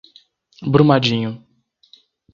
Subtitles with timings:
[0.71, 1.37] Brumadinho